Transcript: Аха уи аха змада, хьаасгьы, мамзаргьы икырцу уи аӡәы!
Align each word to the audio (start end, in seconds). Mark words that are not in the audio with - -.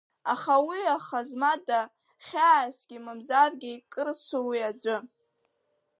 Аха 0.33 0.55
уи 0.67 0.79
аха 0.97 1.19
змада, 1.29 1.81
хьаасгьы, 2.25 2.97
мамзаргьы 3.05 3.69
икырцу 3.73 4.43
уи 4.49 4.59
аӡәы! 4.69 4.97